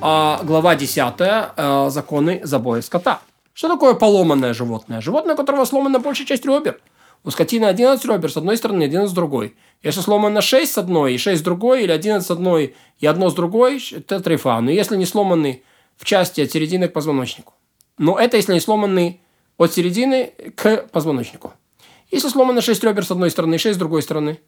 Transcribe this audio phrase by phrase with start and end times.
[0.00, 3.20] а, глава 10, а, законы забоя скота.
[3.52, 5.00] Что такое поломанное животное?
[5.00, 6.80] Животное, у которого сломана большая часть ребер.
[7.24, 9.54] У скотины 11 ребер с одной стороны, 11 с другой.
[9.82, 13.28] Если сломано 6 с одной и 6 с другой, или 11 с одной и одно
[13.28, 14.60] с другой, это трефа.
[14.60, 15.62] Но если не сломаны
[15.96, 17.52] в части от середины к позвоночнику.
[17.98, 19.20] Но это если не сломаны
[19.58, 21.52] от середины к позвоночнику.
[22.10, 24.40] Если сломано 6 ребер с одной стороны и 6 с другой стороны,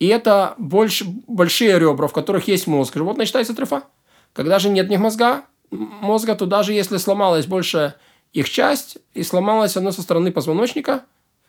[0.00, 3.84] и это больше, большие ребра, в которых есть мозг, животное считается трефа.
[4.34, 7.96] Когда же нет них мозга, мозга, то даже если сломалась большая
[8.32, 11.04] их часть и сломалась оно со стороны позвоночника,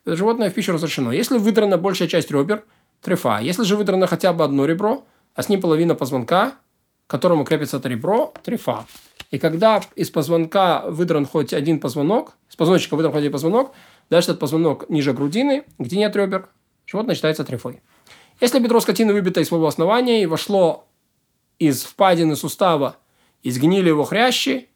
[0.05, 1.11] животное в пищу разрешено.
[1.11, 2.63] Если выдрана большая часть ребер,
[3.01, 3.39] трефа.
[3.39, 5.03] Если же выдрано хотя бы одно ребро,
[5.33, 6.53] а с ним половина позвонка,
[7.07, 8.85] к которому крепится это ребро, трефа.
[9.31, 13.71] И когда из позвонка выдран хоть один позвонок, с позвоночника выдран хоть один позвонок,
[14.11, 16.49] дальше этот позвонок ниже грудины, где нет ребер,
[16.85, 17.81] животное считается трефой.
[18.39, 20.85] Если бедро скотины выбито из своего основания и вошло
[21.59, 22.97] из впадины сустава,
[23.43, 24.67] изгнили его хрящи,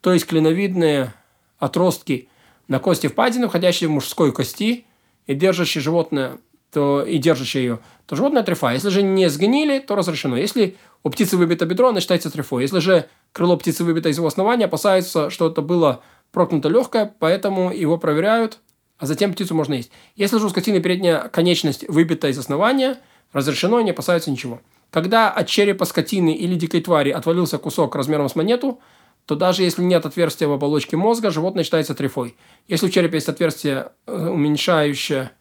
[0.00, 1.14] то есть клиновидные
[1.58, 2.28] отростки
[2.68, 4.84] на кости впадины, входящие в мужской кости,
[5.26, 6.38] и держащие животное,
[6.72, 8.72] то, и держащие ее, то животное трефа.
[8.72, 10.36] Если же не сгнили, то разрешено.
[10.36, 12.62] Если у птицы выбито бедро, она считается трефой.
[12.62, 17.72] Если же крыло птицы выбито из его основания, опасаются, что это было проклято легкое, поэтому
[17.72, 18.58] его проверяют,
[18.98, 19.90] а затем птицу можно есть.
[20.16, 22.98] Если же у скотины передняя конечность выбита из основания,
[23.32, 24.60] разрешено, не опасаются ничего.
[24.90, 28.80] Когда от черепа скотины или дикой твари отвалился кусок размером с монету,
[29.26, 32.36] то даже если нет отверстия в оболочке мозга, животное считается трефой.
[32.68, 35.32] Если в черепе есть отверстие, э, уменьшающее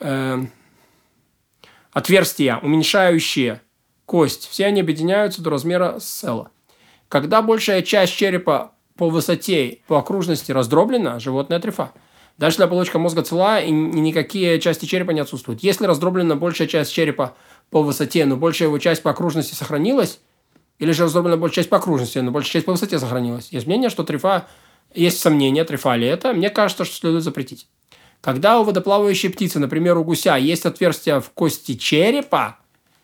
[0.00, 0.38] э,
[1.92, 3.62] отверстия, уменьшающие
[4.04, 6.50] кость, все они объединяются до размера села.
[7.08, 11.92] Когда большая часть черепа по высоте, по окружности раздроблена, животное трефа.
[12.38, 15.62] Если оболочка мозга цела и никакие части черепа не отсутствуют.
[15.62, 17.36] Если раздроблена большая часть черепа
[17.70, 20.20] по высоте, но большая его часть по окружности сохранилась,
[20.78, 23.48] или же раздроблена большая часть по окружности, но большая часть по высоте сохранилась.
[23.50, 24.46] Есть мнение, что трефа,
[24.94, 26.32] есть сомнения, трефа ли это.
[26.32, 27.68] Мне кажется, что следует запретить.
[28.20, 32.58] Когда у водоплавающей птицы, например, у гуся, есть отверстие в кости черепа,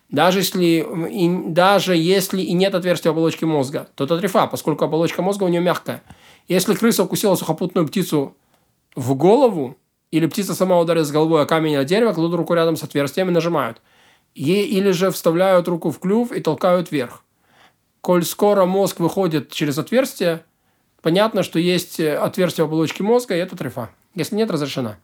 [0.09, 4.85] даже если, и, даже если и нет отверстия в оболочке мозга, то это трефа, поскольку
[4.85, 6.03] оболочка мозга у нее мягкая.
[6.49, 8.35] Если крыса укусила сухопутную птицу
[8.97, 9.77] в голову,
[10.11, 13.33] или птица сама ударилась головой о камень или дерево, кладут руку рядом с отверстием и
[13.33, 13.81] нажимают.
[14.35, 17.25] Или же вставляют руку в клюв и толкают вверх
[18.01, 20.45] коль скоро мозг выходит через отверстие,
[21.03, 23.91] понятно, что есть э, отверстие в оболочке мозга, и это трефа.
[24.15, 24.99] Если нет, разрешена.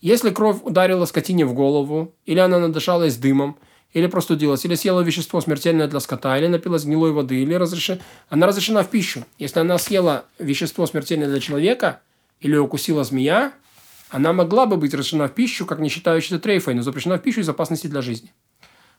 [0.00, 3.58] Если кровь ударила скотине в голову, или она надышалась дымом,
[3.92, 7.98] или простудилась, или съела вещество смертельное для скота, или напилась гнилой воды, или разреш...
[8.28, 9.24] она разрешена в пищу.
[9.38, 12.00] Если она съела вещество смертельное для человека,
[12.40, 13.52] или укусила змея,
[14.10, 17.40] она могла бы быть разрешена в пищу, как не считающаяся трейфой, но запрещена в пищу
[17.40, 18.32] из опасности для жизни.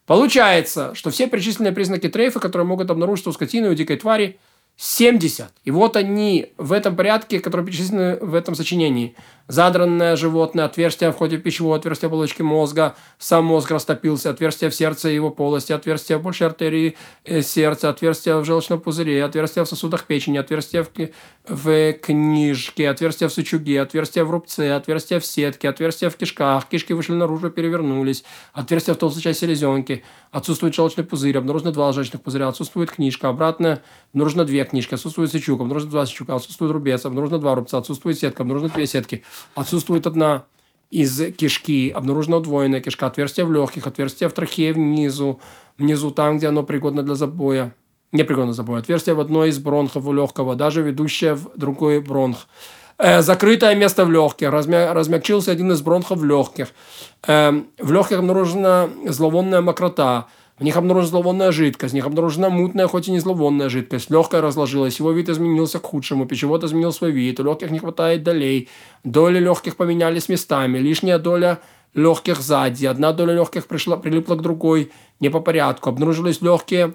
[0.09, 4.39] Получается, что все перечисленные признаки трейфа, которые могут обнаружиться у скотины у дикой твари,
[4.75, 5.51] 70.
[5.65, 9.15] И вот они в этом порядке, которые перечислены в этом сочинении.
[9.49, 15.09] Задранное животное, отверстие в ходе пищевого, отверстие оболочки мозга, сам мозг растопился, отверстие в сердце
[15.09, 16.95] и его полости, отверстие в большей артерии
[17.25, 20.89] э, сердца, отверстие в желчном пузыре, отверстие в сосудах печени, отверстие в,
[21.47, 26.93] в книжке, отверстие в сучуге, отверстие в рубце, отверстие в сетке, отверстие в кишках, кишки
[26.93, 28.23] вышли наружу, перевернулись,
[28.53, 33.81] отверстие в толстой части селезенки, отсутствует желчный пузырь, обнаружено два желчных пузыря, отсутствует книжка, обратно
[34.13, 38.43] обнаружено две книжки, отсутствует сычук, обнаружено два сычука, отсутствует рубец, обнаружено два рубца, отсутствует сетка,
[38.43, 39.23] обнаружено две сетки,
[39.55, 40.43] отсутствует одна
[40.89, 45.39] из кишки, обнаружена удвоенная кишка, отверстие в легких, отверстие в трахее внизу,
[45.77, 47.75] внизу там, где оно пригодно для забоя,
[48.11, 52.47] непригодно для забоя, отверстие в одной из бронхов у легкого, даже ведущее в другой бронх.
[52.97, 54.93] Э, закрытое место в легких, размя...
[54.93, 56.67] размягчился один из бронхов в легких.
[57.27, 60.27] Э, в легких обнаружена зловонная мокрота,
[60.59, 64.09] в них обнаружена зловонная жидкость, в них обнаружена мутная, хоть и не зловонная жидкость.
[64.09, 68.23] Легкая разложилась, его вид изменился к худшему, пищевод изменил свой вид, у легких не хватает
[68.23, 68.67] долей,
[69.03, 71.59] доли легких поменялись местами, лишняя доля
[71.93, 76.93] легких сзади, одна доля легких пришла, прилипла к другой, не по порядку, обнаружились легкие,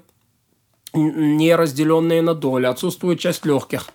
[0.93, 3.89] не разделенные на доли, отсутствует часть легких,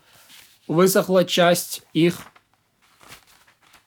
[0.67, 2.17] высохла часть их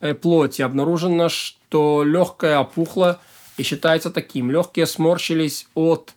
[0.01, 3.21] э, плоти, обнаружено, что легкая опухла,
[3.57, 4.51] и считается таким.
[4.51, 6.15] Легкие сморщились от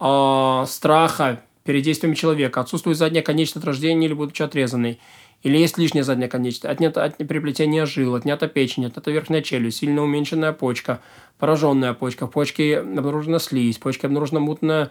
[0.00, 2.60] э, страха перед действиями человека.
[2.60, 5.00] Отсутствует задняя конечность от рождения или будучи отрезанной.
[5.42, 6.64] Или есть лишняя задняя конечность.
[6.64, 11.00] Отнято от приплетения жил, отнята печень, отнята верхняя челюсть, сильно уменьшенная почка,
[11.38, 12.26] пораженная почка.
[12.26, 14.90] В почке обнаружена слизь, в почке обнаружена мутная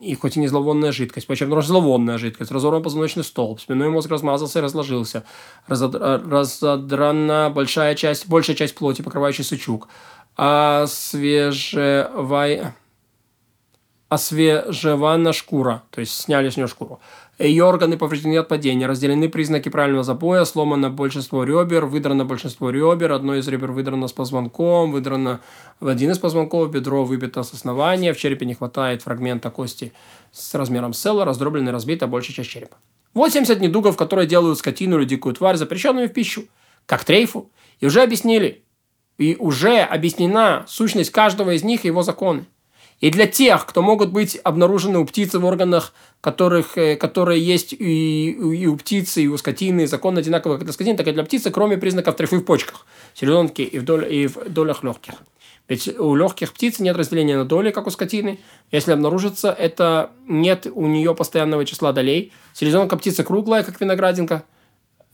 [0.00, 4.10] и хоть и не зловонная жидкость, почему обнаружена зловонная жидкость, разорван позвоночный столб, спинной мозг
[4.10, 5.24] размазался и разложился,
[5.66, 9.88] разодрана большая часть, большая часть плоти, покрывающая сучук,
[10.38, 12.74] а свежевая
[14.08, 17.00] освежевана шкура, то есть сняли с нее шкуру.
[17.38, 23.12] Ее органы повреждены от падения, разделены признаки правильного запоя, сломано большинство ребер, выдрано большинство ребер,
[23.12, 25.40] одно из ребер выдрано с позвонком, выдрано
[25.78, 29.92] в один из позвонков, бедро выбито с основания, в черепе не хватает фрагмента кости
[30.32, 32.76] с размером селла, раздроблена и разбита большая часть черепа.
[33.12, 36.44] Вот 70 недугов, которые делают скотину или дикую тварь запрещенными в пищу,
[36.86, 37.50] как трейфу,
[37.80, 38.64] и уже объяснили,
[39.18, 42.46] и уже объяснена сущность каждого из них и его законы.
[43.00, 47.72] И для тех, кто могут быть обнаружены у птицы в органах, которых, э, которые есть
[47.72, 51.22] и, и у птицы, и у скотины, закон одинаковый как для скотины, так и для
[51.22, 55.14] птицы, кроме признаков трефы в почках, селезенки и в, доль, и в долях легких.
[55.68, 58.40] Ведь у легких птиц нет разделения на доли, как у скотины.
[58.72, 62.32] Если обнаружится, это нет у нее постоянного числа долей.
[62.52, 64.44] Селезенка птицы круглая, как виноградинка–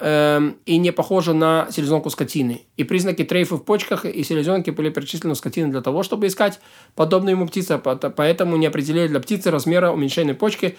[0.00, 2.62] Эм, и не похожа на селезенку скотины.
[2.76, 6.58] И признаки трейфа в почках и селезенки были перечислены у скотины для того, чтобы искать
[6.96, 10.76] подобные ему птицы, поэтому не определили для птицы размера уменьшения почки,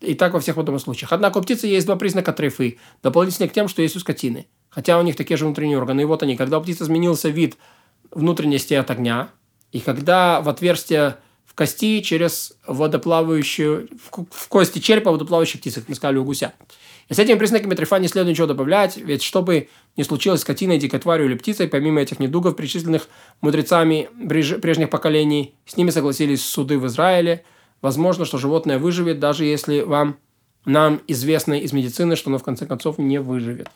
[0.00, 1.12] и так во всех подобных случаях.
[1.12, 4.46] Однако у птицы есть два признака трейфы, дополнительные к тем, что есть у скотины.
[4.68, 6.02] Хотя у них такие же внутренние органы.
[6.02, 7.56] И вот они, когда у птицы изменился вид
[8.12, 9.30] внутренности от огня,
[9.72, 13.88] и когда в отверстие в кости через водоплавающую,
[14.30, 16.54] в кости черепа водоплавающей птицы, как мы сказали у гуся.
[17.12, 21.26] С этими признаками трефа не следует ничего добавлять, ведь чтобы не случилось скотиной, дикой тварью
[21.26, 23.06] или птицей, помимо этих недугов, причисленных
[23.42, 27.44] мудрецами прежних поколений, с ними согласились суды в Израиле.
[27.82, 30.16] Возможно, что животное выживет, даже если вам
[30.64, 33.68] нам известно из медицины, что оно в конце концов не выживет.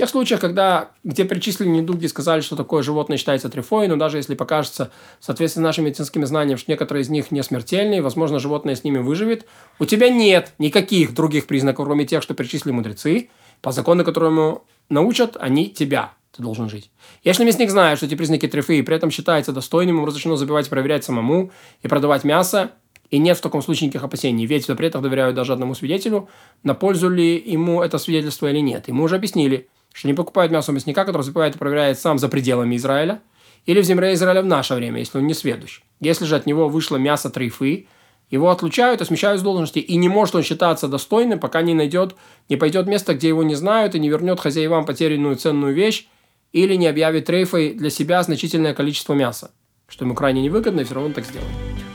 [0.00, 4.16] В тех случаях, когда, где перечислены недуги, сказали, что такое животное считается трифой, но даже
[4.16, 8.82] если покажется, соответственно нашим медицинским знаниям, что некоторые из них не смертельные, возможно, животное с
[8.82, 9.44] ними выживет,
[9.78, 13.28] у тебя нет никаких других признаков, кроме тех, что перечислили мудрецы,
[13.60, 16.14] по закону, которому научат, они тебя.
[16.34, 16.90] Ты должен жить.
[17.22, 20.68] Если мясник знает, что эти признаки трифы и при этом считается достойным, ему разрешено забивать
[20.68, 21.50] и проверять самому
[21.82, 22.70] и продавать мясо,
[23.10, 24.46] и нет в таком случае никаких опасений.
[24.46, 26.30] Ведь в запретах доверяют даже одному свидетелю,
[26.62, 28.88] на пользу ли ему это свидетельство или нет.
[28.88, 32.76] Ему уже объяснили– что не покупают мясо мясника, который закупает и проверяет сам за пределами
[32.76, 33.20] Израиля,
[33.66, 35.82] или в земле Израиля в наше время, если он не сведущ.
[36.00, 37.86] Если же от него вышло мясо трейфы,
[38.30, 42.14] его отлучают и смещают с должности, и не может он считаться достойным, пока не найдет,
[42.48, 46.06] не пойдет место, где его не знают, и не вернет хозяевам потерянную ценную вещь,
[46.52, 49.50] или не объявит трейфой для себя значительное количество мяса,
[49.88, 51.89] что ему крайне невыгодно, и все равно он так сделает.